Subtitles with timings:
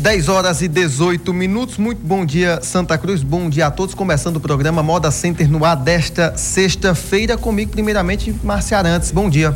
[0.00, 1.76] 10 horas e 18 minutos.
[1.76, 3.22] Muito bom dia, Santa Cruz.
[3.22, 3.94] Bom dia a todos.
[3.94, 7.36] Começando o programa Moda Center no ar desta sexta-feira.
[7.36, 9.10] Comigo, primeiramente, Marcia Arantes.
[9.10, 9.54] Bom dia.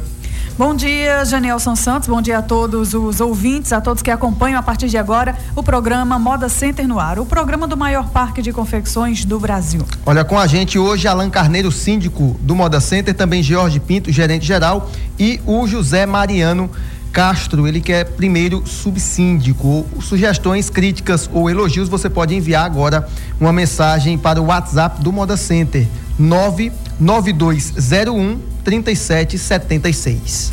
[0.58, 2.08] Bom dia, Janielson Santos.
[2.08, 5.62] Bom dia a todos os ouvintes, a todos que acompanham a partir de agora o
[5.62, 9.80] programa Moda Center no Ar, o programa do maior parque de confecções do Brasil.
[10.04, 14.46] Olha, com a gente hoje Alan Carneiro, síndico do Moda Center, também Jorge Pinto, gerente
[14.46, 16.70] geral, e o José Mariano
[17.14, 19.86] Castro, ele quer primeiro subsíndico.
[20.02, 23.08] Sugestões, críticas ou elogios, você pode enviar agora
[23.40, 25.86] uma mensagem para o WhatsApp do Moda Center
[26.18, 30.50] 99201 3776.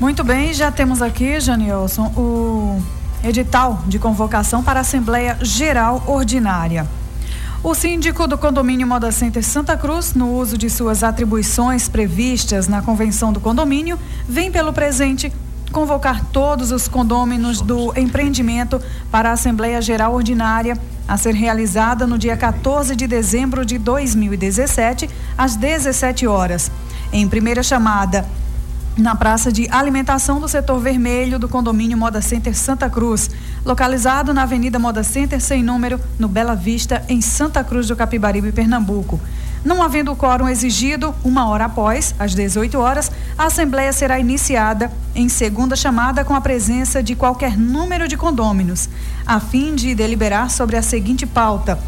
[0.00, 2.82] Muito bem, já temos aqui, Janielson, o
[3.22, 6.88] edital de convocação para a Assembleia Geral Ordinária.
[7.62, 12.82] O síndico do condomínio Moda Center Santa Cruz, no uso de suas atribuições previstas na
[12.82, 15.32] convenção do condomínio, vem pelo presente
[15.70, 20.76] convocar todos os condôminos do empreendimento para a Assembleia Geral Ordinária
[21.06, 26.70] a ser realizada no dia 14 de dezembro de 2017, às 17 horas.
[27.12, 28.24] Em primeira chamada,
[28.96, 33.30] na praça de alimentação do setor vermelho do condomínio Moda Center Santa Cruz,
[33.64, 38.52] localizado na Avenida Moda Center sem número, no Bela Vista, em Santa Cruz do Capibaribe,
[38.52, 39.20] Pernambuco.
[39.64, 45.26] Não havendo quórum exigido, uma hora após, às 18 horas, a Assembleia será iniciada em
[45.26, 48.86] segunda chamada com a presença de qualquer número de condôminos,
[49.26, 51.78] a fim de deliberar sobre a seguinte pauta: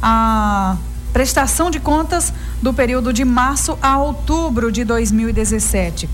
[0.00, 0.76] a
[1.12, 6.08] prestação de contas do período de março a outubro de 2017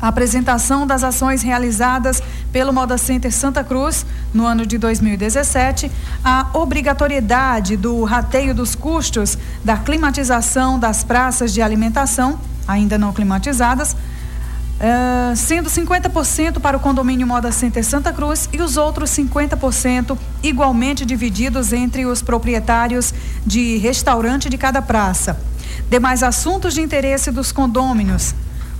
[0.00, 2.22] a apresentação das ações realizadas
[2.52, 4.04] pelo Moda Center Santa Cruz
[4.34, 5.90] no ano de 2017,
[6.22, 13.96] a obrigatoriedade do rateio dos custos da climatização das praças de alimentação, ainda não climatizadas,
[14.74, 21.06] Uh, sendo 50% para o condomínio Moda Center Santa Cruz e os outros 50% igualmente
[21.06, 23.14] divididos entre os proprietários
[23.46, 25.38] de restaurante de cada praça.
[25.88, 28.34] Demais assuntos de interesse dos condôminos,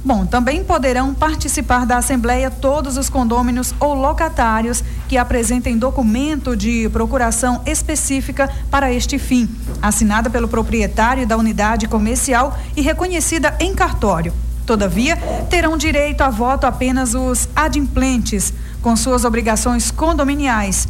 [0.04, 6.90] Bom, também poderão participar da Assembleia todos os condôminos ou locatários que apresentem documento de
[6.90, 9.48] procuração específica para este fim,
[9.80, 14.34] assinada pelo proprietário da unidade comercial e reconhecida em cartório.
[14.66, 15.16] Todavia,
[15.48, 20.86] terão direito a voto apenas os adimplentes, com suas obrigações condominiais,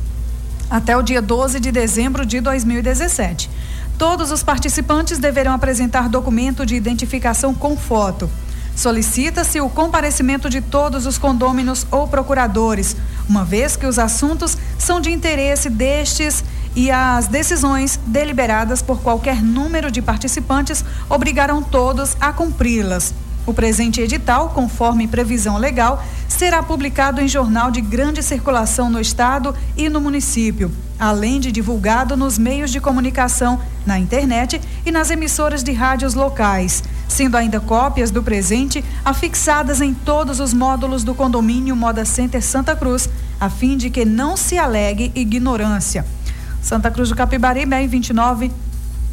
[0.69, 3.49] até o dia 12 de dezembro de 2017.
[3.97, 8.29] Todos os participantes deverão apresentar documento de identificação com foto.
[8.77, 12.97] Solicita-se o comparecimento de todos os condôminos ou procuradores,
[13.29, 19.43] uma vez que os assuntos são de interesse destes e as decisões deliberadas por qualquer
[19.43, 23.15] número de participantes obrigarão todos a cumpri-las.
[23.47, 29.55] O presente edital, conforme previsão legal, será publicado em jornal de grande circulação no estado
[29.77, 35.63] e no município, além de divulgado nos meios de comunicação, na internet e nas emissoras
[35.63, 41.77] de rádios locais, sendo ainda cópias do presente afixadas em todos os módulos do condomínio
[41.77, 43.09] Moda Center Santa Cruz,
[43.41, 46.05] a fim de que não se alegue ignorância.
[46.63, 48.51] Santa Cruz do Capibari, bem 29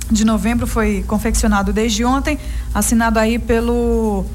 [0.10, 2.38] de novembro foi confeccionado desde ontem,
[2.74, 4.26] assinado aí pelo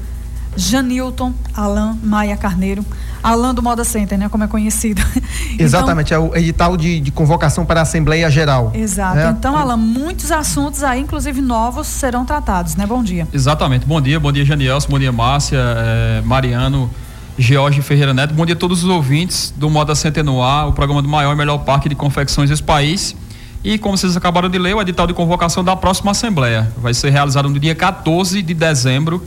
[0.55, 2.83] Janilton Alan Maia Carneiro.
[3.23, 4.29] Alan do Moda Center, né?
[4.29, 5.01] Como é conhecido.
[5.57, 8.71] Exatamente, então, é o edital de, de, convocação para a Assembleia Geral.
[8.73, 9.15] Exato.
[9.15, 9.35] Né?
[9.37, 12.85] Então, Alan, muitos assuntos aí, inclusive novos, serão tratados, né?
[12.85, 13.27] Bom dia.
[13.33, 13.85] Exatamente.
[13.85, 16.89] Bom dia, bom dia, Janielson, bom dia, Márcia, eh, Mariano,
[17.37, 18.33] George Ferreira Neto.
[18.33, 21.33] Bom dia a todos os ouvintes do Moda Center no ar, o programa do maior
[21.33, 23.15] e melhor parque de confecções desse país.
[23.63, 27.09] E como vocês acabaram de ler, o edital de convocação da próxima Assembleia vai ser
[27.09, 29.21] realizado no dia 14 de dezembro,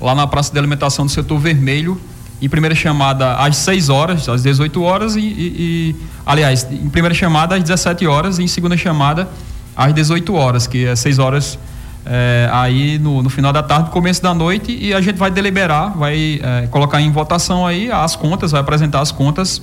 [0.00, 2.00] lá na Praça de Alimentação do Setor Vermelho,
[2.40, 5.24] em primeira chamada às 6 horas, às 18 horas, e, e,
[5.58, 9.28] e, aliás, em primeira chamada às 17 horas e em segunda chamada
[9.74, 11.58] às 18 horas, que é 6 horas
[12.04, 15.96] é, aí no, no, final da tarde, começo da noite, e a gente vai deliberar,
[15.96, 19.62] vai é, colocar em votação aí as contas, vai apresentar as contas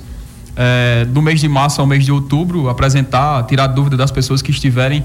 [0.56, 4.50] é, do mês de março ao mês de outubro, apresentar, tirar dúvida das pessoas que
[4.50, 5.04] estiverem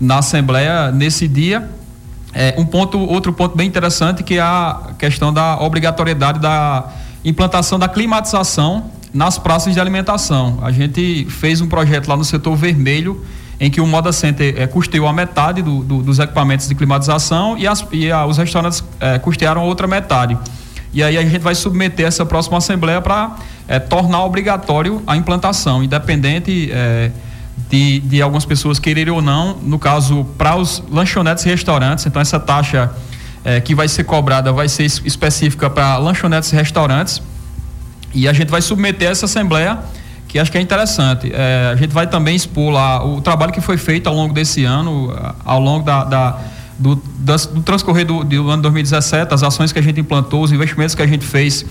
[0.00, 1.68] na Assembleia nesse dia.
[2.56, 6.84] Um ponto, outro ponto bem interessante que é a questão da obrigatoriedade da
[7.28, 10.58] implantação da climatização nas praças de alimentação.
[10.62, 13.24] A gente fez um projeto lá no setor vermelho,
[13.60, 17.58] em que o Moda Center é, custeou a metade do, do, dos equipamentos de climatização
[17.58, 20.38] e, as, e a, os restaurantes é, custearam a outra metade.
[20.92, 23.36] E aí a gente vai submeter essa próxima assembleia para
[23.66, 27.10] é, tornar obrigatório a implantação, independente é,
[27.68, 32.22] de, de algumas pessoas quererem ou não, no caso, para os lanchonetes e restaurantes, então
[32.22, 32.90] essa taxa
[33.48, 37.22] é, que vai ser cobrada vai ser específica para lanchonetes e restaurantes.
[38.12, 39.78] E a gente vai submeter essa assembleia,
[40.26, 41.32] que acho que é interessante.
[41.32, 44.64] É, a gente vai também expor lá o trabalho que foi feito ao longo desse
[44.64, 45.14] ano,
[45.46, 46.38] ao longo da, da
[46.78, 50.94] do, do transcorrer do, do, ano 2017, as ações que a gente implantou, os investimentos
[50.94, 51.64] que a gente fez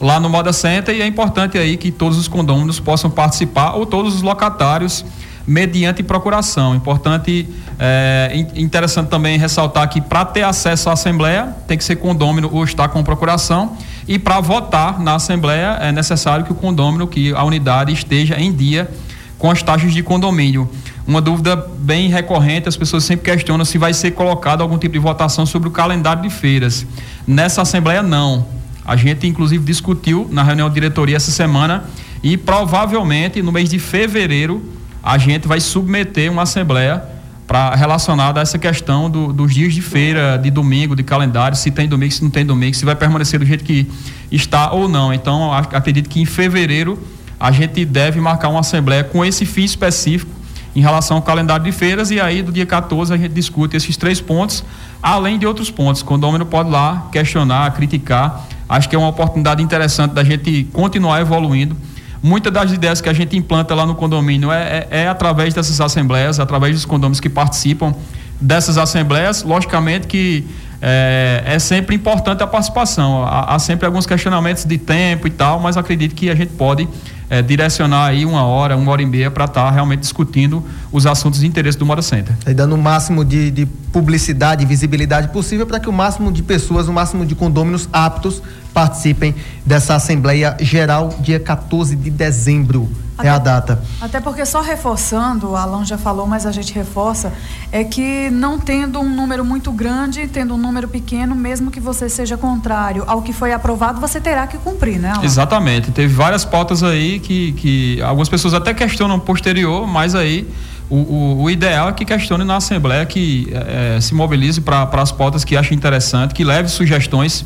[0.00, 3.84] lá no Moda Center e é importante aí que todos os condôminos possam participar ou
[3.84, 5.04] todos os locatários
[5.48, 6.74] mediante procuração.
[6.74, 7.48] Importante,
[7.78, 12.62] é, interessante também ressaltar que para ter acesso à Assembleia tem que ser condômino ou
[12.64, 13.74] estar com procuração
[14.06, 18.52] e para votar na Assembleia é necessário que o condômino, que a unidade esteja em
[18.52, 18.90] dia
[19.38, 20.68] com as taxas de condomínio.
[21.06, 24.98] Uma dúvida bem recorrente, as pessoas sempre questionam se vai ser colocado algum tipo de
[24.98, 26.86] votação sobre o calendário de feiras.
[27.26, 28.44] Nessa Assembleia, não.
[28.84, 31.84] A gente, inclusive, discutiu na reunião de diretoria essa semana
[32.22, 34.76] e provavelmente no mês de fevereiro
[35.08, 37.02] a gente vai submeter uma Assembleia
[37.46, 41.70] para relacionada a essa questão do, dos dias de feira, de domingo, de calendário, se
[41.70, 43.90] tem domingo, se não tem domingo, se vai permanecer do jeito que
[44.30, 45.10] está ou não.
[45.14, 47.02] Então, acredito que em fevereiro
[47.40, 50.30] a gente deve marcar uma assembleia com esse fim específico
[50.76, 53.96] em relação ao calendário de feiras e aí do dia 14 a gente discute esses
[53.96, 54.62] três pontos,
[55.02, 56.02] além de outros pontos.
[56.02, 58.46] O condomínio pode lá questionar, criticar.
[58.68, 61.74] Acho que é uma oportunidade interessante da gente continuar evoluindo.
[62.22, 65.80] Muitas das ideias que a gente implanta lá no condomínio é, é, é através dessas
[65.80, 67.94] assembleias, através dos condôminos que participam
[68.40, 69.42] dessas assembleias.
[69.42, 70.44] Logicamente que
[70.80, 73.24] é, é, sempre importante a participação.
[73.24, 76.88] Há, há, sempre alguns questionamentos de tempo e tal, mas acredito que a gente pode
[77.28, 80.62] é, direcionar aí uma hora, uma hora e meia para estar tá realmente discutindo
[80.92, 82.34] os assuntos de interesse do Moda Center.
[82.46, 86.42] E dando o máximo de, de publicidade e visibilidade possível para que o máximo de
[86.42, 88.40] pessoas, o máximo de condôminos aptos
[88.78, 89.34] participem
[89.66, 93.82] dessa Assembleia Geral dia 14 de dezembro até, é a data.
[94.00, 97.32] Até porque só reforçando, o Alan já falou, mas a gente reforça,
[97.72, 102.08] é que não tendo um número muito grande, tendo um número pequeno, mesmo que você
[102.08, 105.10] seja contrário ao que foi aprovado, você terá que cumprir, né?
[105.10, 105.24] Alan?
[105.24, 105.90] Exatamente.
[105.90, 110.48] Teve várias pautas aí que, que algumas pessoas até questionam posterior, mas aí
[110.88, 115.10] o, o, o, ideal é que questione na Assembleia, que é, se mobilize para as
[115.10, 117.44] pautas que acha interessante, que leve sugestões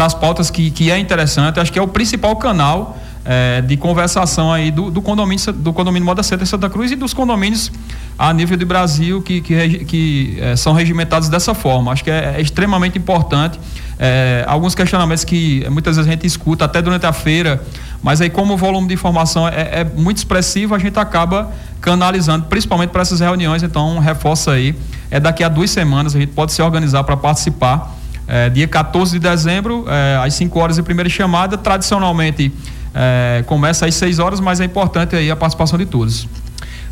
[0.00, 1.60] para as pautas que, que é interessante.
[1.60, 6.06] Acho que é o principal canal é, de conversação aí do, do, condomínio do condomínio
[6.06, 7.70] Moda Center Santa Cruz e dos condomínios
[8.18, 11.92] a nível do Brasil que, que, que é, são regimentados dessa forma.
[11.92, 13.60] Acho que é, é extremamente importante.
[13.98, 17.62] É, alguns questionamentos que muitas vezes a gente escuta até durante a feira,
[18.02, 22.46] mas aí como o volume de informação é, é muito expressivo, a gente acaba canalizando,
[22.46, 23.62] principalmente para essas reuniões.
[23.62, 24.74] Então, reforça aí.
[25.10, 27.99] É daqui a duas semanas, a gente pode se organizar para participar.
[28.32, 31.58] É, dia 14 de dezembro, é, às 5 horas em primeira chamada.
[31.58, 32.52] Tradicionalmente,
[32.94, 36.28] é, começa às 6 horas, mas é importante aí a participação de todos.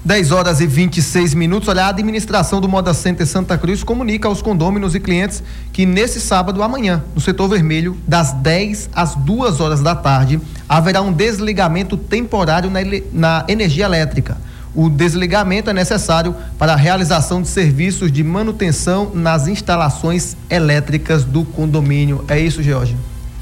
[0.05, 1.69] 10 horas e 26 minutos.
[1.69, 5.41] Olha, a administração do Moda Center Santa Cruz comunica aos condôminos e clientes
[5.73, 11.03] que nesse sábado, amanhã, no setor vermelho, das 10 às 2 horas da tarde, haverá
[11.03, 12.81] um desligamento temporário na,
[13.13, 14.37] na energia elétrica.
[14.75, 21.45] O desligamento é necessário para a realização de serviços de manutenção nas instalações elétricas do
[21.45, 22.25] condomínio.
[22.29, 22.97] É isso, George?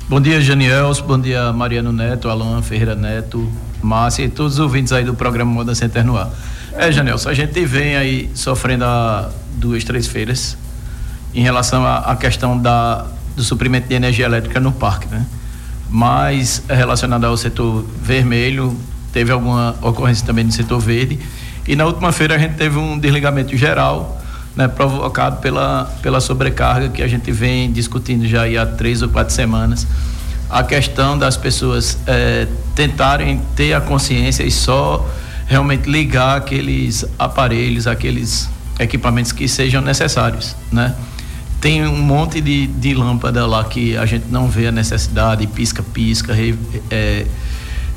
[0.08, 1.00] Bom dia, Janiels.
[1.00, 3.50] Bom dia, Mariano Neto, Alan Ferreira Neto,
[3.82, 6.30] Márcia e todos os ouvintes aí do programa Moda Center no Ar.
[6.74, 10.56] É, Janiels, a gente vem aí sofrendo há duas, três feiras
[11.34, 15.26] em relação à questão da, do suprimento de energia elétrica no parque, né?
[15.90, 18.76] Mas relacionado ao setor vermelho,
[19.16, 21.18] teve alguma ocorrência também no setor verde.
[21.66, 24.20] E na última feira a gente teve um desligamento geral
[24.54, 29.32] né, provocado pela, pela sobrecarga que a gente vem discutindo já há três ou quatro
[29.32, 29.86] semanas.
[30.50, 35.08] A questão das pessoas é, tentarem ter a consciência e só
[35.46, 40.94] realmente ligar aqueles aparelhos, aqueles equipamentos que sejam necessários, né?
[41.58, 46.34] Tem um monte de, de lâmpada lá que a gente não vê a necessidade, pisca-pisca,
[46.90, 47.24] é,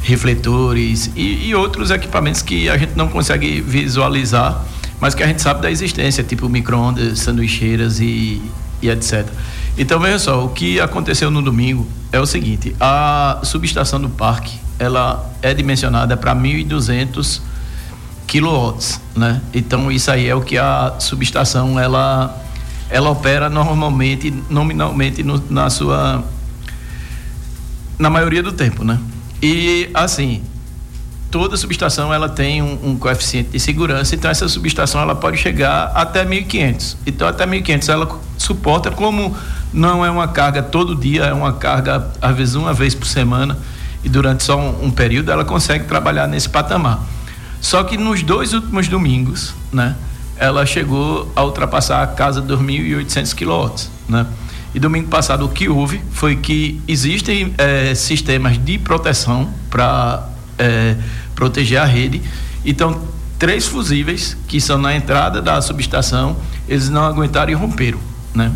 [0.02, 4.66] refletores e, e outros equipamentos que a gente não consegue visualizar
[5.00, 8.42] mas que a gente sabe da existência, tipo micro-ondas, sanduicheiras e,
[8.82, 9.28] e etc.
[9.78, 14.60] Então, veja só, o que aconteceu no domingo é o seguinte: a subestação do parque
[14.78, 17.42] ela é dimensionada para 1.200
[18.28, 19.42] quilowatts, né?
[19.54, 22.38] Então, isso aí é o que a subestação ela,
[22.90, 26.24] ela opera normalmente, nominalmente no, na sua.
[27.98, 29.00] na maioria do tempo, né?
[29.42, 30.44] E assim,
[31.32, 35.92] toda subestação ela tem um, um, coeficiente de segurança, então essa subestação ela pode chegar
[35.96, 36.98] até 1.500.
[37.06, 39.36] Então até 1.500 ela suporta como
[39.72, 43.58] não é uma carga todo dia, é uma carga às vezes uma vez por semana
[44.04, 47.00] e durante só um, um período ela consegue trabalhar nesse patamar.
[47.62, 49.96] Só que nos dois últimos domingos, né,
[50.38, 54.26] ela chegou a ultrapassar a casa dos 2.800 quilowatts, né?
[54.74, 60.96] E domingo passado o que houve foi que existem é, sistemas de proteção para é,
[61.34, 62.22] proteger a rede.
[62.64, 63.02] Então,
[63.40, 68.00] três fusíveis que são na entrada da subestação, eles não aguentaram e romperam,
[68.36, 68.52] né?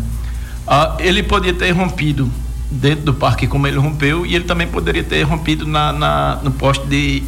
[0.66, 2.30] Ah, ele podia ter rompido
[2.70, 6.50] dentro do parque como ele rompeu e ele também poderia ter rompido na, na no
[6.50, 7.22] poste de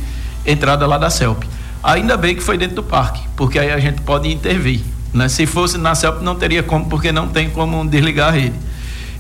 [0.45, 1.45] entrada lá da CELP.
[1.83, 4.81] Ainda bem que foi dentro do parque, porque aí a gente pode intervir.
[5.13, 5.29] Né?
[5.29, 8.55] Se fosse na CELP não teria como, porque não tem como desligar a rede.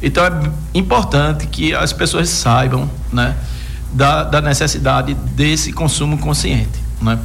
[0.02, 0.30] Então é
[0.74, 3.34] importante que as pessoas saibam né,
[3.92, 6.78] da, da necessidade desse consumo consciente.
[7.00, 7.18] Né?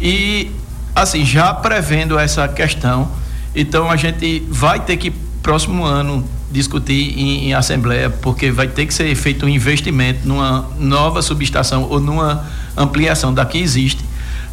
[0.00, 0.50] E
[0.94, 3.10] assim, já prevendo essa questão,
[3.54, 5.10] então a gente vai ter que
[5.42, 10.70] próximo ano discutir em, em, assembleia, porque vai ter que ser feito um investimento numa
[10.78, 14.04] nova subestação ou numa ampliação da que existe,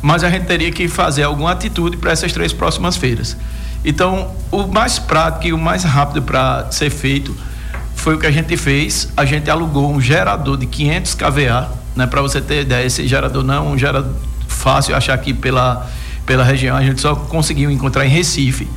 [0.02, 3.38] mas a gente teria que fazer alguma atitude para essas três próximas feiras.
[3.86, 7.36] Então, o mais prático e o mais rápido para ser feito
[8.02, 9.10] foi o que a gente fez.
[9.16, 12.08] A gente alugou um gerador de 500 kVA, né?
[12.08, 14.12] Para você ter ideia, esse gerador não é um gerador
[14.48, 15.88] fácil achar aqui pela
[16.26, 16.76] pela região.
[16.76, 18.68] A gente só conseguiu encontrar em Recife.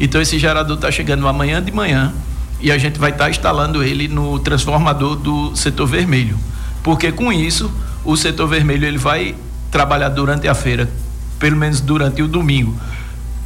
[0.00, 2.12] Então esse gerador está chegando amanhã de manhã
[2.60, 6.36] e a gente vai estar tá instalando ele no transformador do setor vermelho,
[6.82, 7.70] porque com isso
[8.04, 9.34] o setor vermelho ele vai
[9.70, 10.90] trabalhar durante a feira,
[11.38, 12.74] pelo menos durante o domingo,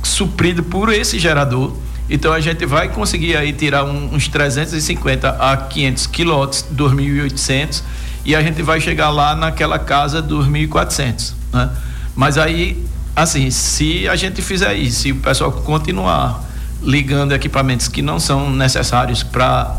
[0.03, 1.75] suprido por esse gerador.
[2.09, 7.83] Então a gente vai conseguir aí tirar um, uns 350 a 500 quilowatts, 2.800
[8.25, 11.71] e a gente vai chegar lá naquela casa dos 1.400, né?
[12.15, 12.85] Mas aí,
[13.15, 16.43] assim, se a gente fizer isso, se o pessoal continuar
[16.83, 19.77] ligando equipamentos que não são necessários para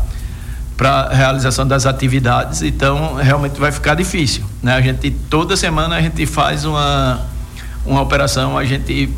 [0.76, 4.74] para realização das atividades, então realmente vai ficar difícil, né?
[4.74, 7.26] A gente toda semana a gente faz uma
[7.84, 9.12] uma operação, a gente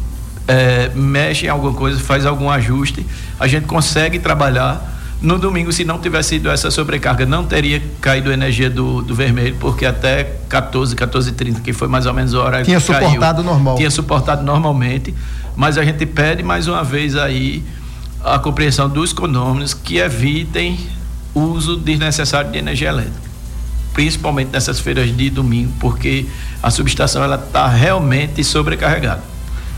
[0.46, 3.06] é, mexe em alguma coisa, faz algum ajuste,
[3.38, 4.98] a gente consegue trabalhar.
[5.20, 9.14] No domingo, se não tivesse sido essa sobrecarga, não teria caído a energia do, do
[9.14, 12.86] vermelho, porque até 14, 14 30 que foi mais ou menos a hora tinha que
[12.86, 13.76] suportado caiu, normal.
[13.76, 15.14] Tinha suportado normalmente,
[15.54, 17.62] mas a gente pede mais uma vez aí
[18.24, 20.78] a compreensão dos condôminos que evitem
[21.34, 23.30] uso desnecessário de energia elétrica,
[23.92, 26.26] principalmente nessas feiras de domingo, porque
[26.62, 29.29] a subestação ela está realmente sobrecarregada.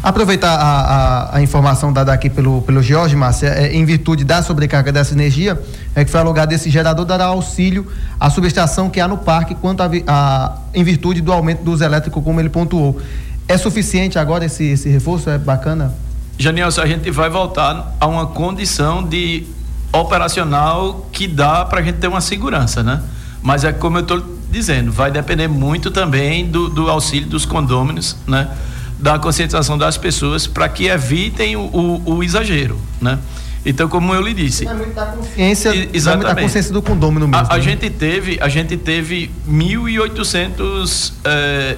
[0.02, 4.42] Aproveitar a, a, a, informação dada aqui pelo, pelo Jorge Márcia, é, em virtude da
[4.42, 5.60] sobrecarga dessa energia,
[5.94, 7.86] é que foi alugado esse gerador dará auxílio
[8.18, 12.22] à subestação que há no parque, quanto a, a, em virtude do aumento dos elétricos,
[12.24, 13.00] como ele pontuou.
[13.46, 15.30] É suficiente agora esse, esse reforço?
[15.30, 15.94] É bacana?
[16.36, 19.46] Janilson, a gente vai voltar a uma condição de
[19.92, 23.02] operacional que dá para a gente ter uma segurança, né?
[23.42, 28.16] Mas é como eu estou dizendo, vai depender muito também do, do, auxílio dos condôminos,
[28.26, 28.48] né?
[29.02, 33.18] Da conscientização das pessoas para que evitem o, o, o, exagero, né?
[33.66, 36.34] Então, como eu lhe disse, muita consciência, exatamente.
[36.34, 37.46] Vai consciência do condômino mesmo.
[37.48, 37.62] A, a né?
[37.62, 41.76] gente teve, a gente teve 1.800 é,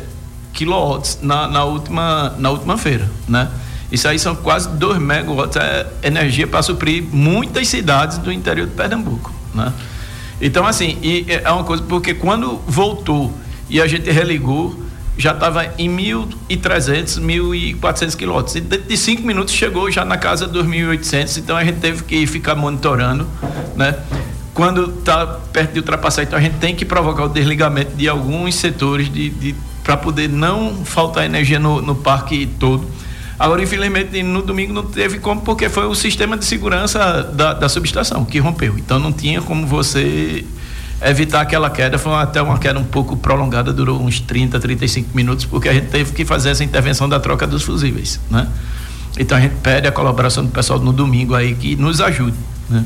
[0.53, 3.49] quilowatts na, na última na última feira, né?
[3.91, 8.75] Isso aí são quase 2 megawatts é energia para suprir muitas cidades do interior de
[8.75, 9.73] Pernambuco, né?
[10.41, 13.33] Então, assim, e é uma coisa, porque quando voltou
[13.69, 14.79] e a gente religou,
[15.17, 18.57] já estava em 1.300, 1.400 quilômetros.
[18.57, 22.03] E dentro de cinco minutos chegou já na casa dos 1.800, então a gente teve
[22.05, 23.27] que ficar monitorando,
[23.77, 23.97] né?
[24.53, 28.55] Quando está perto de ultrapassar, então a gente tem que provocar o desligamento de alguns
[28.55, 32.89] setores de, de para poder não faltar energia no, no parque todo.
[33.39, 37.69] Agora, infelizmente, no domingo não teve como, porque foi o sistema de segurança da, da
[37.69, 38.79] subestação que rompeu.
[38.79, 40.45] Então, não tinha como você
[41.03, 41.99] evitar aquela queda.
[41.99, 45.89] Foi até uma queda um pouco prolongada, durou uns 30, 35 minutos, porque a gente
[45.89, 48.49] teve que fazer essa intervenção da troca dos fusíveis, né?
[49.19, 52.37] Então, a gente pede a colaboração do pessoal no domingo aí que nos ajude,
[52.69, 52.85] né?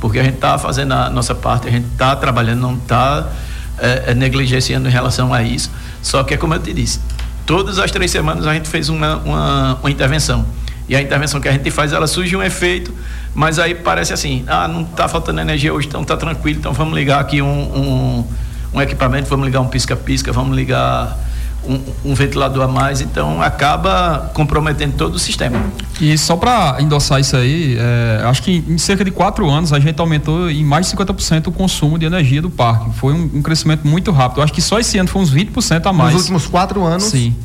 [0.00, 3.30] Porque a gente está fazendo a nossa parte, a gente está trabalhando, não está
[3.78, 5.70] é, é, negligenciando em relação a isso.
[6.02, 7.00] Só que é como eu te disse,
[7.48, 10.44] Todas as três semanas a gente fez uma, uma, uma intervenção.
[10.88, 12.94] E a intervenção que a gente faz, ela surge um efeito,
[13.34, 16.94] mas aí parece assim, ah, não está faltando energia hoje, então está tranquilo, então vamos
[16.94, 18.24] ligar aqui um, um,
[18.72, 21.18] um, equipamento, vamos ligar um pisca-pisca, vamos ligar
[21.62, 25.62] um, um, ventilador a mais, então acaba comprometendo todo o sistema.
[26.00, 29.78] E só para endossar isso aí, é, acho que em cerca de quatro anos a
[29.78, 32.90] gente aumentou em mais de 50% o consumo de energia do parque.
[32.94, 34.40] Foi um, um crescimento muito rápido.
[34.40, 36.14] Acho que só esse ano foi uns 20% a mais.
[36.14, 37.04] Nos últimos quatro anos?
[37.04, 37.36] Sim.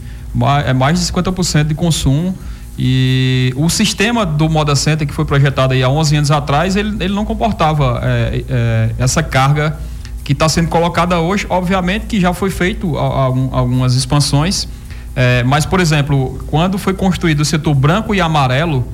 [0.65, 2.35] É mais de 50% de consumo.
[2.77, 7.03] E o sistema do Moda Center, que foi projetado aí há 11 anos atrás, ele,
[7.03, 9.77] ele não comportava é, é, essa carga
[10.23, 11.45] que está sendo colocada hoje.
[11.49, 14.67] Obviamente que já foi feito algumas expansões,
[15.15, 18.87] é, mas, por exemplo, quando foi construído o setor branco e amarelo,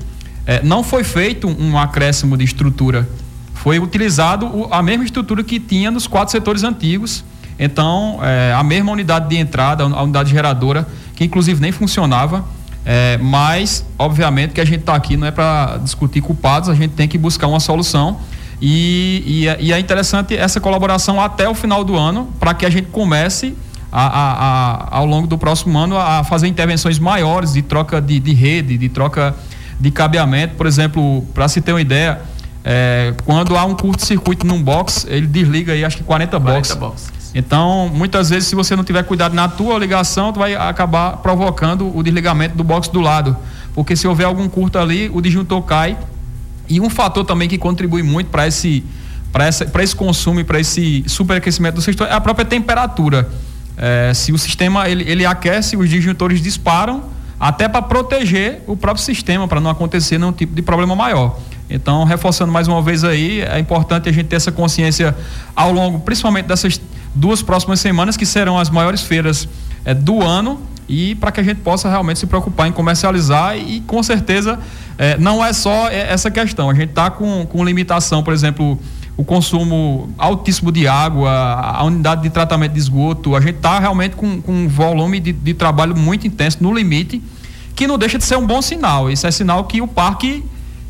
[0.46, 3.08] é, não foi feito um acréscimo de estrutura.
[3.54, 7.24] Foi utilizado a mesma estrutura que tinha nos quatro setores antigos.
[7.58, 12.44] Então, é, a mesma unidade de entrada, a unidade geradora, que inclusive nem funcionava
[12.86, 16.92] é, mas, obviamente, que a gente está aqui não é para discutir culpados, a gente
[16.94, 18.20] tem que buscar uma solução.
[18.62, 22.66] E, e, é, e, é interessante essa colaboração até o final do ano, para que
[22.66, 23.56] a gente comece
[23.92, 28.20] a, a, a, ao longo do próximo ano a fazer intervenções maiores de troca de,
[28.20, 29.36] de rede, de troca
[29.80, 30.56] de cabeamento.
[30.56, 32.22] Por exemplo, para se ter uma ideia,
[32.64, 36.76] é, quando há um curto-circuito num box, ele desliga aí acho que 40, 40 boxes.
[36.76, 37.19] boxes.
[37.34, 41.96] Então, muitas vezes, se você não tiver cuidado na tua ligação, tu vai acabar provocando
[41.96, 43.38] o desligamento do box do lado.
[43.74, 45.98] Porque se houver algum curto ali, o disjuntor cai.
[46.68, 48.84] E um fator também que contribui muito para esse,
[49.82, 53.30] esse consumo e para esse superaquecimento do sistema é a própria temperatura.
[53.78, 57.04] É, se o sistema ele, ele aquece, os disjuntores disparam,
[57.40, 61.40] até para proteger o próprio sistema, para não acontecer nenhum tipo de problema maior.
[61.70, 65.16] Então, reforçando mais uma vez aí, é importante a gente ter essa consciência
[65.56, 66.82] ao longo, principalmente dessas
[67.14, 69.48] duas próximas semanas, que serão as maiores feiras
[69.86, 73.80] é, do ano, e para que a gente possa realmente se preocupar em comercializar e
[73.82, 74.60] com certeza
[74.98, 76.68] é, não é só essa questão.
[76.68, 78.78] A gente está com, com limitação, por exemplo,
[79.16, 84.16] o consumo altíssimo de água, a unidade de tratamento de esgoto, a gente está realmente
[84.16, 87.22] com, com um volume de, de trabalho muito intenso, no limite,
[87.76, 89.12] que não deixa de ser um bom sinal.
[89.12, 90.44] Isso é sinal que o parque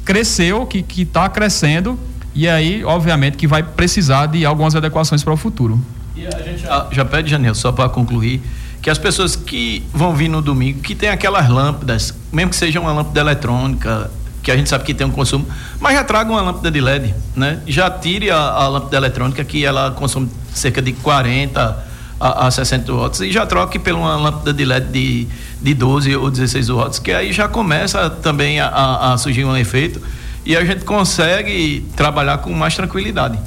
[0.06, 2.00] cresceu, que está crescendo,
[2.34, 5.80] e aí, obviamente, que vai precisar de algumas adequações para o futuro.
[6.20, 8.42] E a gente já, já pede, Janel, só para concluir,
[8.82, 12.78] que as pessoas que vão vir no domingo, que tem aquelas lâmpadas, mesmo que seja
[12.78, 14.12] uma lâmpada eletrônica,
[14.44, 15.48] que a gente sabe que tem um consumo,
[15.80, 17.62] mas já traga uma lâmpada de LED, né?
[17.66, 21.86] Já tire a, a lâmpada eletrônica, que ela consome cerca de 40
[22.20, 25.28] a, a 60 watts, e já troque por uma lâmpada de LED de,
[25.62, 30.02] de 12 ou 16 watts, que aí já começa também a, a surgir um efeito
[30.46, 33.40] e a gente consegue trabalhar com mais tranquilidade.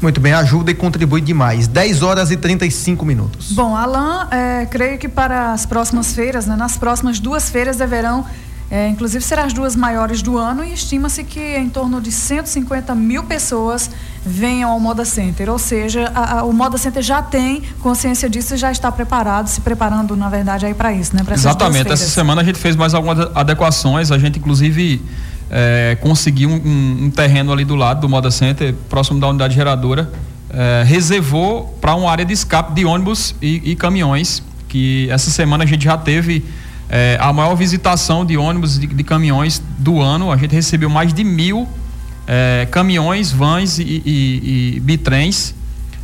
[0.00, 1.66] Muito bem, ajuda e contribui demais.
[1.66, 3.52] 10 horas e 35 minutos.
[3.52, 8.24] Bom, Alain, é, creio que para as próximas feiras, né, nas próximas duas feiras deverão,
[8.70, 12.94] é, inclusive serão as duas maiores do ano, e estima-se que em torno de 150
[12.94, 13.88] mil pessoas
[14.24, 15.48] venham ao Moda Center.
[15.48, 19.46] Ou seja, a, a, o Moda Center já tem consciência disso e já está preparado,
[19.46, 21.22] se preparando, na verdade, aí para isso, né?
[21.30, 21.90] Exatamente.
[21.90, 25.00] Essa semana a gente fez mais algumas adequações, a gente inclusive
[25.50, 29.54] é, conseguiu um, um, um, terreno ali do lado do Moda Center, próximo da unidade
[29.54, 30.10] geradora,
[30.50, 35.64] é, reservou para uma área de escape de ônibus e, e, caminhões, que essa semana
[35.64, 36.44] a gente já teve
[36.88, 40.32] é, a maior visitação de ônibus e de, de, caminhões do ano.
[40.32, 41.68] A gente recebeu mais de mil
[42.26, 45.54] é, caminhões, vans e, e, e, bitrens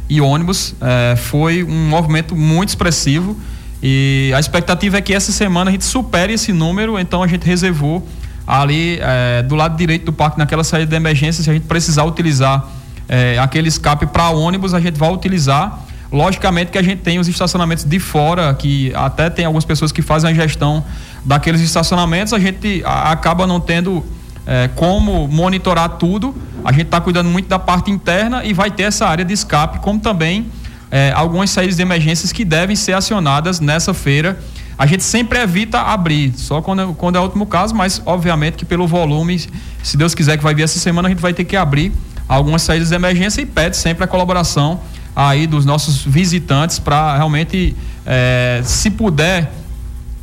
[0.08, 0.74] e ônibus.
[0.80, 3.36] É, foi um movimento muito expressivo.
[3.82, 7.44] E a expectativa é que essa semana a gente supere esse número, então a gente
[7.44, 8.06] reservou
[8.52, 12.04] ali é, do lado direito do parque, naquela saída de emergência, se a gente precisar
[12.04, 12.68] utilizar
[13.08, 15.80] é, aquele escape para ônibus, a gente vai utilizar.
[16.12, 20.02] Logicamente que a gente tem os estacionamentos de fora, que até tem algumas pessoas que
[20.02, 20.84] fazem a gestão
[21.24, 24.04] daqueles estacionamentos, a gente acaba não tendo
[24.46, 26.34] é, como monitorar tudo.
[26.62, 29.78] A gente está cuidando muito da parte interna e vai ter essa área de escape,
[29.78, 30.48] como também
[30.90, 34.38] é, algumas saídas de emergências que devem ser acionadas nessa feira
[34.82, 38.56] a gente sempre evita abrir, só quando, é, quando é o último caso, mas obviamente
[38.56, 39.40] que pelo volume,
[39.80, 41.92] se Deus quiser que vai vir essa semana, a gente vai ter que abrir
[42.28, 44.80] algumas saídas de emergência e pede sempre a colaboração
[45.14, 49.52] aí dos nossos visitantes para realmente, é, se puder,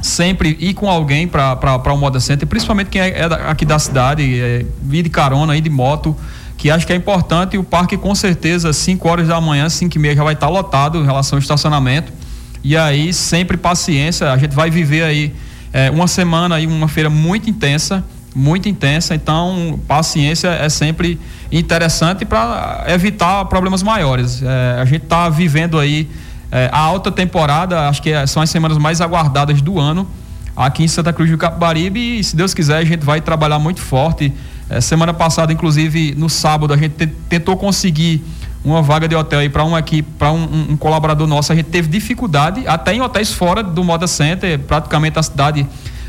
[0.01, 4.41] sempre ir com alguém para o Moda Center, principalmente quem é, é aqui da cidade,
[4.41, 6.13] é, vir de carona, ir de moto,
[6.57, 7.55] que acho que é importante.
[7.55, 10.49] E o parque, com certeza, 5 horas da manhã, 5 e meia, já vai estar
[10.49, 12.18] lotado em relação ao estacionamento.
[12.63, 15.33] E aí, sempre paciência, a gente vai viver aí
[15.71, 18.03] é, uma semana aí, uma feira muito intensa,
[18.35, 21.19] muito intensa, então paciência é sempre
[21.51, 24.41] interessante para evitar problemas maiores.
[24.43, 26.09] É, a gente está vivendo aí
[26.51, 30.07] é, a alta temporada, acho que são as semanas mais aguardadas do ano
[30.55, 33.79] aqui em Santa Cruz do Capibaribe e se Deus quiser a gente vai trabalhar muito
[33.79, 34.33] forte.
[34.81, 38.21] semana passada, inclusive no sábado, a gente tentou conseguir
[38.63, 41.51] uma vaga de hotel aí para um aqui para um, um, colaborador nosso.
[41.51, 45.65] A gente teve dificuldade até em hotéis fora do Moda Center, praticamente a cidade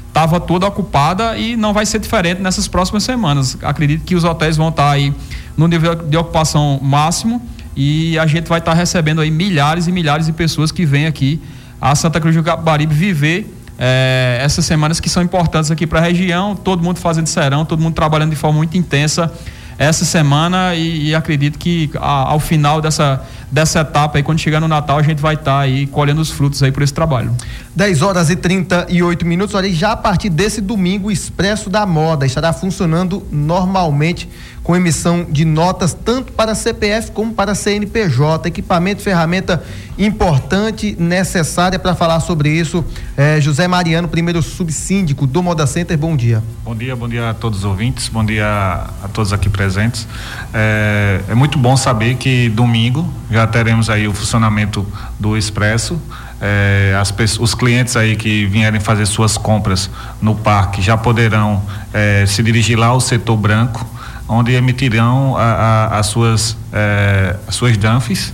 [0.08, 3.56] estava toda ocupada e não vai ser diferente nessas próximas semanas.
[3.62, 5.14] Acredito que os hotéis vão estar tá aí
[5.56, 7.40] no nível de ocupação máximo
[7.76, 11.06] e a gente vai estar tá recebendo aí milhares e milhares de pessoas que vêm
[11.06, 11.40] aqui
[11.80, 16.02] a Santa Cruz do Capibaribe viver é, essas semanas que são importantes aqui para a
[16.02, 19.32] região, todo mundo fazendo serão, todo mundo trabalhando de forma muito intensa
[19.80, 24.60] essa semana e, e acredito que a, ao final dessa, dessa etapa aí, quando chegar
[24.60, 27.34] no Natal, a gente vai estar tá aí colhendo os frutos aí por esse trabalho.
[27.74, 29.54] 10 horas e 38 minutos.
[29.54, 34.28] Olha, já a partir desse domingo, o Expresso da Moda estará funcionando normalmente
[34.62, 38.48] com emissão de notas tanto para CPF como para CNPJ.
[38.48, 39.62] Equipamento, ferramenta
[39.98, 42.84] importante, necessária para falar sobre isso.
[43.16, 46.42] É, José Mariano, primeiro subsíndico do Moda Center, bom dia.
[46.64, 50.06] Bom dia, bom dia a todos os ouvintes, bom dia a todos aqui presentes.
[50.54, 54.86] É, é muito bom saber que domingo já teremos aí o funcionamento
[55.18, 56.00] do Expresso.
[56.40, 59.90] É, as, os clientes aí que vierem fazer suas compras
[60.22, 63.86] no parque já poderão é, se dirigir lá ao setor branco
[64.30, 68.32] onde emitirão a, a, as suas é, as suas DANFs,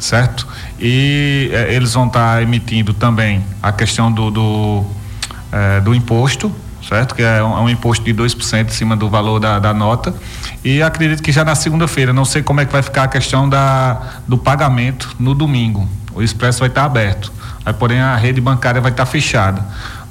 [0.00, 0.46] certo?
[0.78, 4.84] E é, eles vão estar tá emitindo também a questão do do,
[5.52, 6.52] é, do imposto,
[6.88, 7.14] certo?
[7.14, 10.14] Que é um, é um imposto de 2% em cima do valor da, da nota.
[10.64, 13.48] E acredito que já na segunda-feira, não sei como é que vai ficar a questão
[13.48, 15.88] da, do pagamento no domingo.
[16.14, 17.32] O expresso vai estar aberto,
[17.64, 19.64] aí, porém a rede bancária vai estar fechada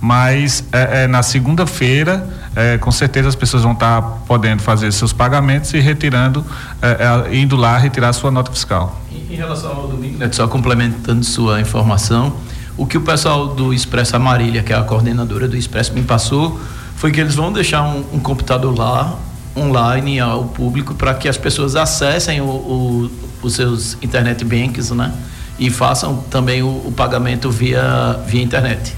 [0.06, 5.12] mas é, é, na segunda-feira, é, com certeza as pessoas vão estar podendo fazer seus
[5.12, 6.46] pagamentos e retirando,
[6.80, 9.02] é, é, indo lá retirar sua nota fiscal.
[9.12, 12.36] Em, em relação ao domingo, né, só complementando sua informação,
[12.78, 16.60] o que o pessoal do Expresso Amarília, que é a coordenadora do Expresso, me passou
[16.96, 19.18] foi que eles vão deixar um, um computador lá,
[19.56, 23.12] online ao público, para que as pessoas acessem o, o,
[23.42, 25.14] os seus internet banks, né?
[25.60, 28.94] E façam também o, o pagamento via, via internet.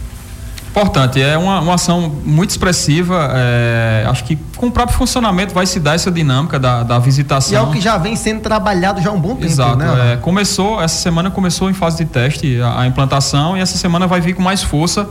[0.69, 3.31] Importante, é uma, uma ação muito expressiva.
[3.33, 7.53] É, acho que com o próprio funcionamento vai se dar essa dinâmica da, da visitação.
[7.53, 10.13] E é o que já vem sendo trabalhado já há um bom tempo, Exato, né?
[10.13, 14.05] É, começou, essa semana começou em fase de teste a, a implantação e essa semana
[14.05, 15.07] vai vir com mais força.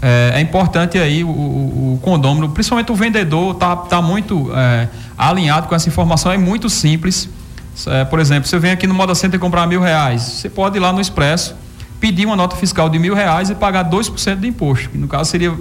[0.00, 4.88] É, é importante aí o, o, o condômino, principalmente o vendedor, tá, tá muito é,
[5.16, 7.28] alinhado com essa informação, é muito simples.
[7.86, 10.80] É, por exemplo, você vem aqui no Moda Center comprar mil reais, você pode ir
[10.80, 11.54] lá no Expresso
[12.02, 15.30] pedir uma nota fiscal de mil reais e pagar 2% de imposto, que no caso
[15.30, 15.54] seria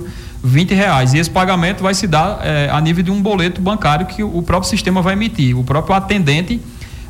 [0.43, 1.13] 20 reais.
[1.13, 4.41] E esse pagamento vai se dar é, a nível de um boleto bancário que o
[4.41, 5.55] próprio sistema vai emitir.
[5.55, 6.59] O próprio atendente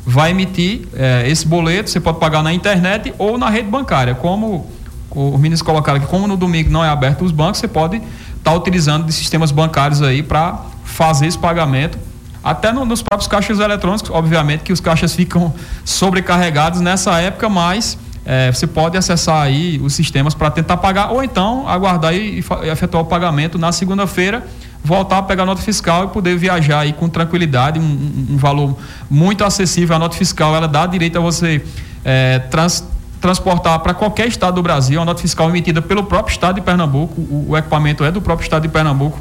[0.04, 4.14] vai emitir é, esse boleto, você pode pagar na internet ou na rede bancária.
[4.14, 4.70] Como
[5.10, 8.50] os meninos colocaram aqui, como no domingo não é aberto os bancos, você pode estar
[8.50, 11.98] tá utilizando de sistemas bancários aí para fazer esse pagamento.
[12.44, 15.54] Até no, nos próprios caixas eletrônicos, obviamente que os caixas ficam
[15.86, 21.24] sobrecarregados nessa época, mas é, você pode acessar aí os sistemas para tentar pagar ou
[21.24, 24.46] então aguardar e, e efetuar o pagamento na segunda-feira,
[24.82, 28.76] voltar a pegar a nota fiscal e poder viajar aí com tranquilidade, um, um, valor
[29.10, 29.96] muito acessível.
[29.96, 31.64] A nota fiscal ela dá direito a você
[32.04, 32.84] é, trans,
[33.20, 37.20] transportar para qualquer estado do Brasil, a nota fiscal emitida pelo próprio estado de Pernambuco,
[37.20, 39.18] o, o equipamento é do próprio estado de Pernambuco,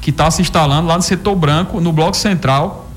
[0.00, 2.88] que está se instalando lá no setor branco, no bloco central.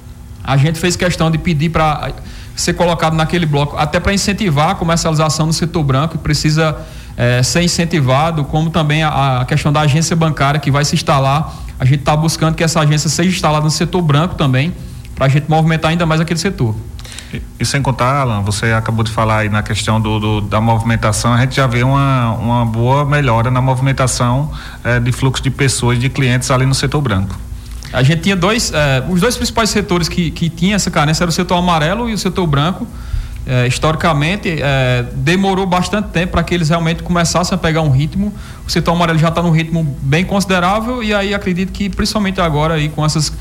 [0.43, 2.11] A gente fez questão de pedir para
[2.55, 6.77] ser colocado naquele bloco, até para incentivar a comercialização no setor branco, que precisa
[7.17, 11.53] é, ser incentivado, como também a, a, questão da agência bancária que vai se instalar.
[11.79, 14.73] A gente está buscando que essa agência seja instalada no setor branco também,
[15.15, 16.75] para a gente movimentar ainda mais aquele setor.
[17.33, 20.61] E, e, sem contar, Alan, você acabou de falar aí na questão do, do da
[20.61, 24.51] movimentação, a gente já vê uma, uma boa melhora na movimentação
[24.83, 27.35] é, de fluxo de pessoas, de clientes ali no setor branco.
[27.93, 31.29] A gente tinha dois, é, os dois principais setores que, que tinha essa carência era
[31.29, 32.87] o setor amarelo e o setor branco.
[33.45, 38.33] É, historicamente, é, demorou bastante tempo para que eles realmente começassem a pegar um ritmo.
[38.65, 42.75] O setor amarelo já está num ritmo bem considerável e aí acredito que, principalmente agora,
[42.75, 43.31] aí, com essas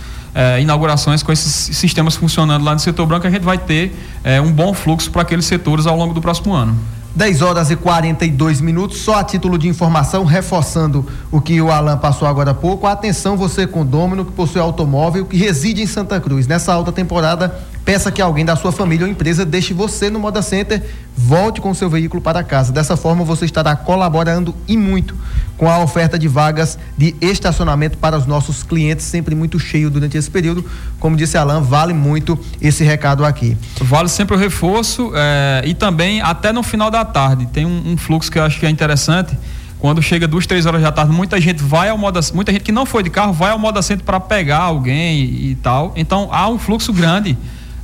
[0.60, 3.94] inaugurações, com esses sistemas funcionando lá no setor branco, a gente vai ter
[4.42, 6.74] um bom fluxo para aqueles setores ao longo do próximo ano.
[7.14, 11.98] 10 horas e 42 minutos, só a título de informação, reforçando o que o Alan
[11.98, 12.86] passou agora há pouco.
[12.86, 16.46] Atenção, você condômino que possui automóvel que reside em Santa Cruz.
[16.46, 20.42] Nessa alta temporada, peça que alguém da sua família ou empresa deixe você no Moda
[20.42, 20.82] Center,
[21.16, 22.72] volte com seu veículo para casa.
[22.72, 25.16] Dessa forma, você estará colaborando e muito
[25.56, 30.16] com a oferta de vagas de estacionamento para os nossos clientes, sempre muito cheio durante
[30.16, 30.64] esse período.
[30.98, 33.56] Como disse Alan, vale muito esse recado aqui.
[33.80, 37.46] Vale sempre o reforço é, e também até no final da tarde.
[37.46, 39.36] Tem um, um, fluxo que eu acho que é interessante.
[39.78, 42.72] Quando chega duas, três horas da tarde, muita gente vai ao moda, muita gente que
[42.72, 45.92] não foi de carro vai ao moda centro para pegar alguém e, e tal.
[45.96, 47.36] Então há um fluxo grande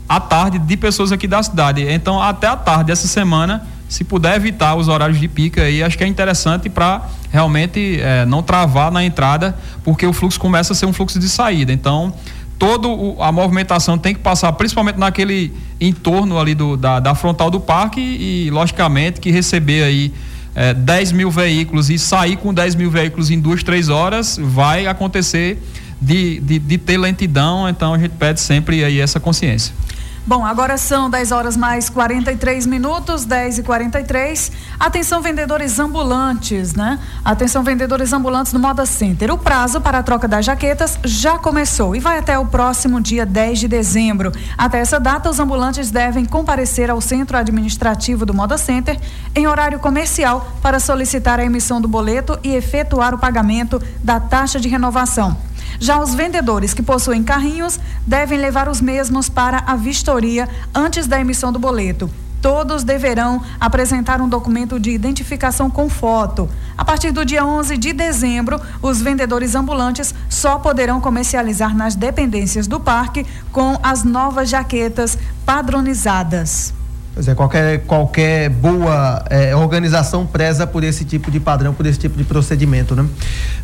[0.08, 1.82] à tarde de pessoas aqui da cidade.
[1.82, 5.96] Então, até a tarde dessa semana, se puder evitar os horários de pica aí, acho
[5.96, 10.76] que é interessante para realmente é, não travar na entrada, porque o fluxo começa a
[10.76, 11.72] ser um fluxo de saída.
[11.72, 12.12] Então,
[12.58, 12.88] toda
[13.20, 18.00] a movimentação tem que passar, principalmente naquele entorno ali do, da, da frontal do parque
[18.00, 20.12] e, logicamente, que receber aí
[20.54, 24.86] é, 10 mil veículos e sair com 10 mil veículos em duas, três horas, vai
[24.86, 25.62] acontecer
[26.00, 29.74] de, de, de ter lentidão, então a gente pede sempre aí essa consciência.
[30.28, 34.52] Bom, agora são 10 horas mais 43 minutos, 10 e 43.
[34.78, 36.98] Atenção, vendedores ambulantes, né?
[37.24, 39.32] Atenção, vendedores ambulantes do Moda Center.
[39.32, 43.24] O prazo para a troca das jaquetas já começou e vai até o próximo dia
[43.24, 44.30] 10 de dezembro.
[44.58, 49.00] Até essa data, os ambulantes devem comparecer ao centro administrativo do Moda Center
[49.34, 54.60] em horário comercial para solicitar a emissão do boleto e efetuar o pagamento da taxa
[54.60, 55.48] de renovação.
[55.80, 61.20] Já os vendedores que possuem carrinhos devem levar os mesmos para a vistoria antes da
[61.20, 62.10] emissão do boleto.
[62.40, 66.48] Todos deverão apresentar um documento de identificação com foto.
[66.76, 72.68] A partir do dia 11 de dezembro, os vendedores ambulantes só poderão comercializar nas dependências
[72.68, 76.77] do parque com as novas jaquetas padronizadas.
[77.18, 81.98] Pois é, qualquer, qualquer boa é, organização preza por esse tipo de padrão, por esse
[81.98, 83.04] tipo de procedimento, né?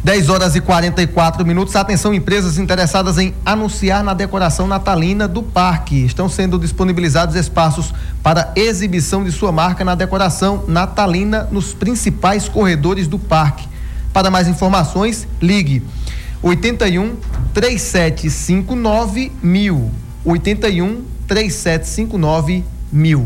[0.03, 1.77] 10 horas e 44 minutos.
[1.77, 6.05] Atenção, empresas interessadas em anunciar na decoração natalina do parque.
[6.05, 13.07] Estão sendo disponibilizados espaços para exibição de sua marca na decoração natalina nos principais corredores
[13.07, 13.69] do parque.
[14.13, 15.81] Para mais informações, ligue
[16.43, 17.15] 81
[17.53, 19.93] 3759 mil.
[20.25, 23.25] 81 3759 mil.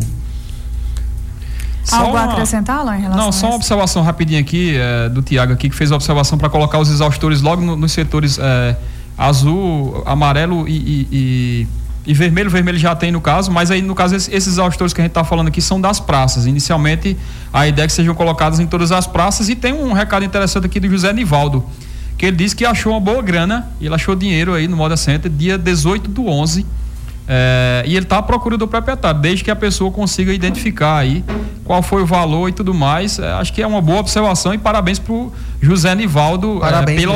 [1.89, 2.21] Só Algo uma...
[2.21, 5.71] a acrescentar lá em relação Não, só uma observação rapidinha aqui é, do Tiago aqui,
[5.71, 8.77] que fez a observação para colocar os exaustores logo no, nos setores é,
[9.17, 11.67] azul, amarelo e, e, e,
[12.09, 12.51] e, vermelho.
[12.51, 15.13] Vermelho já tem no caso, mas aí no caso esses, esses exaustores que a gente
[15.13, 16.45] está falando aqui são das praças.
[16.45, 17.17] Inicialmente
[17.51, 20.67] a ideia é que sejam colocados em todas as praças e tem um recado interessante
[20.67, 21.65] aqui do José Nivaldo,
[22.19, 25.31] que ele disse que achou uma boa grana, ele achou dinheiro aí no Moda Center
[25.31, 26.67] dia 18 do 11
[27.31, 31.23] é, e ele está à procura do proprietário, desde que a pessoa consiga identificar aí
[31.63, 33.19] qual foi o valor e tudo mais.
[33.19, 37.15] É, acho que é uma boa observação e parabéns para o José Nivaldo é, pela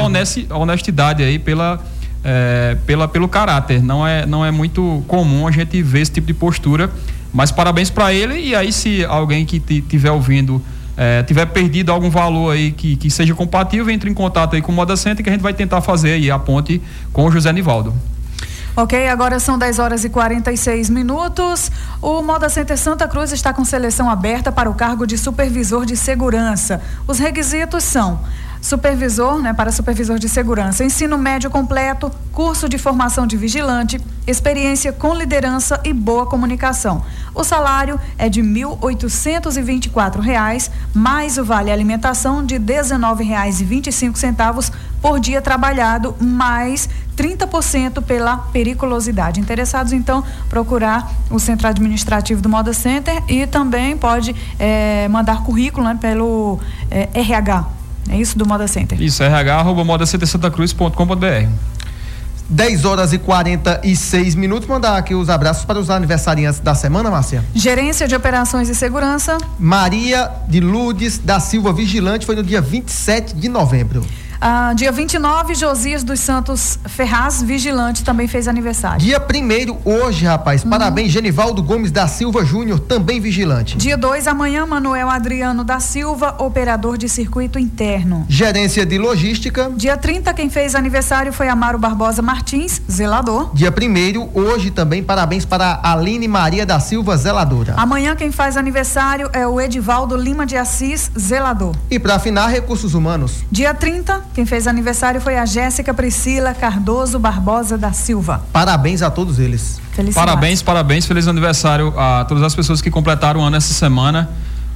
[0.51, 1.81] honestidade aí, pela,
[2.23, 3.83] é, pela, pelo caráter.
[3.83, 6.91] Não é, não é muito comum a gente ver esse tipo de postura,
[7.33, 8.39] mas parabéns para ele.
[8.39, 10.63] E aí, se alguém que estiver ouvindo
[10.95, 14.73] é, tiver perdido algum valor aí que, que seja compatível, entre em contato aí com
[14.73, 16.83] o Moda Center que a gente vai tentar fazer aí a ponte
[17.15, 17.95] com o José Nivaldo.
[18.75, 21.71] Ok, agora são 10 horas e 46 minutos.
[22.01, 25.95] O Moda Center Santa Cruz está com seleção aberta para o cargo de supervisor de
[25.95, 26.81] segurança.
[27.07, 28.21] Os requisitos são
[28.63, 34.93] supervisor, né, para supervisor de segurança, ensino médio completo, curso de formação de vigilante, experiência
[34.93, 37.05] com liderança e boa comunicação.
[37.35, 44.73] O salário é de R$ 1.824, mais o vale alimentação de R$ 19,25
[45.03, 49.41] por dia trabalhado, mais 30% pela periculosidade.
[49.41, 55.85] Interessados, então, procurar o centro administrativo do Moda Center e também pode é, mandar currículo
[55.85, 59.01] né, pelo é, eh, RH é isso do Moda Center?
[59.01, 61.73] Isso, RH arroba modacentersantacruz.com.br
[62.49, 64.69] 10 horas e 46 minutos.
[64.69, 67.43] Mandar aqui os abraços para os aniversariantes da semana, Márcia.
[67.55, 69.39] Gerência de Operações e Segurança.
[69.59, 74.05] Maria de Lourdes da Silva Vigilante foi no dia 27 de novembro.
[74.45, 78.99] Ah, dia 29, Josias dos Santos Ferraz, vigilante, também fez aniversário.
[78.99, 80.65] Dia 1 hoje, rapaz.
[80.65, 80.71] Uhum.
[80.71, 83.77] Parabéns, Genivaldo Gomes da Silva Júnior, também vigilante.
[83.77, 88.27] Dia 2, amanhã, Manuel Adriano da Silva, operador de circuito interno.
[88.29, 89.71] Gerência de Logística.
[89.77, 93.55] Dia 30, quem fez aniversário foi Amaro Barbosa Martins, zelador.
[93.55, 97.75] Dia 1 hoje também, parabéns para Aline Maria da Silva, zeladora.
[97.77, 101.77] Amanhã, quem faz aniversário é o Edivaldo Lima de Assis, zelador.
[101.89, 103.45] E para afinar, recursos humanos.
[103.49, 108.43] Dia 30, quem fez aniversário foi a Jéssica Priscila Cardoso Barbosa da Silva.
[108.53, 109.81] Parabéns a todos eles.
[110.15, 114.31] Parabéns, parabéns, feliz aniversário a todas as pessoas que completaram o ano essa semana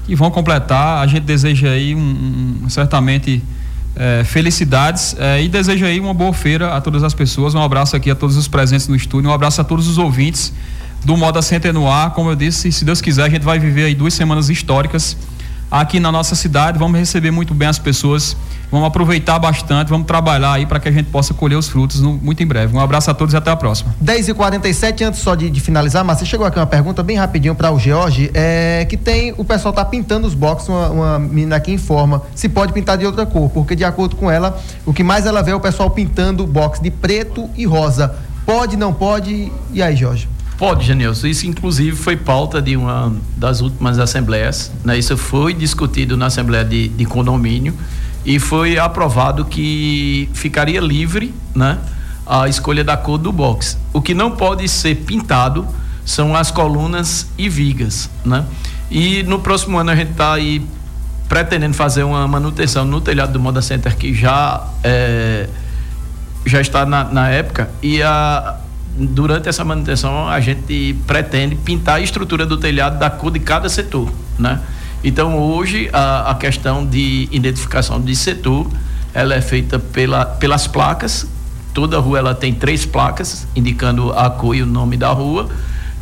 [0.07, 1.03] e vão completar.
[1.03, 3.42] A gente deseja aí um, um certamente
[3.97, 7.55] é, felicidades é, e deseja aí uma boa feira a todas as pessoas.
[7.55, 10.53] Um abraço aqui a todos os presentes no estúdio, um abraço a todos os ouvintes
[11.03, 12.11] do Moda Center no ar.
[12.11, 15.16] Como eu disse, se Deus quiser, a gente vai viver aí duas semanas históricas
[15.71, 16.79] aqui na nossa cidade.
[16.79, 18.37] Vamos receber muito bem as pessoas
[18.71, 22.15] Vamos aproveitar bastante, vamos trabalhar aí para que a gente possa colher os frutos no,
[22.15, 22.77] muito em breve.
[22.77, 23.95] Um abraço a todos e até a próxima.
[24.01, 27.17] 10 e 47 antes só de, de finalizar, mas você chegou aqui uma pergunta bem
[27.17, 31.19] rapidinho para o George, é, que tem, o pessoal tá pintando os boxes, uma, uma
[31.19, 34.93] menina aqui informa se pode pintar de outra cor, porque de acordo com ela, o
[34.93, 38.17] que mais ela vê é o pessoal pintando box de preto e rosa.
[38.45, 39.53] Pode, não pode?
[39.73, 40.29] E aí, Jorge?
[40.59, 41.27] Pode, Janilson.
[41.27, 44.73] Isso, inclusive, foi pauta de uma das últimas assembleias.
[44.83, 44.99] Né?
[44.99, 47.75] Isso foi discutido na Assembleia de, de Condomínio
[48.25, 51.79] e foi aprovado que ficaria livre né,
[52.27, 53.77] a escolha da cor do box.
[53.92, 55.66] O que não pode ser pintado
[56.07, 58.09] são as colunas e vigas.
[58.25, 58.45] Né?
[58.90, 60.66] E no próximo ano a gente está aí
[61.29, 65.49] pretendendo fazer uma manutenção no telhado do Moda Center que já, é,
[66.47, 68.57] já está na, na época e a
[68.97, 73.69] durante essa manutenção a gente pretende pintar a estrutura do telhado da cor de cada
[73.69, 74.61] setor, né?
[75.05, 78.67] Então hoje a, a questão de identificação de setor
[79.13, 81.27] ela é feita pela, pelas placas.
[81.73, 85.49] Toda rua ela tem três placas indicando a cor e o nome da rua,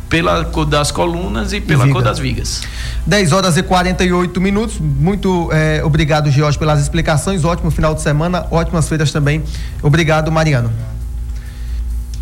[0.09, 2.61] pela cor das colunas e pela cor das vigas.
[3.05, 4.79] 10 horas e 48 minutos.
[4.79, 7.43] Muito é, obrigado, Jorge, pelas explicações.
[7.43, 9.43] Ótimo final de semana, ótimas feiras também.
[9.81, 10.71] Obrigado, Mariano.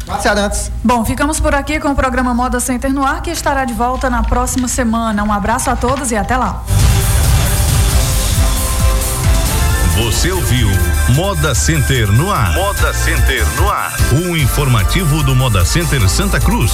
[0.07, 0.71] Arantes.
[0.83, 4.09] Bom, ficamos por aqui com o programa Moda Center no ar, que estará de volta
[4.09, 5.23] na próxima semana.
[5.23, 6.63] Um abraço a todos e até lá.
[9.95, 10.67] Você ouviu
[11.09, 12.53] Moda Center no ar.
[12.53, 13.93] Moda Center no ar.
[14.11, 16.71] O informativo do Moda Center Santa Cruz.